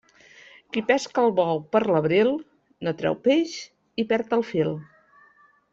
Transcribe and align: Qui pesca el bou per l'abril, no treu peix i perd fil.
Qui 0.77 0.81
pesca 0.87 1.25
el 1.25 1.33
bou 1.39 1.61
per 1.75 1.81
l'abril, 1.89 2.33
no 2.89 2.97
treu 3.03 3.21
peix 3.29 3.57
i 4.05 4.11
perd 4.15 4.35
fil. 4.53 4.77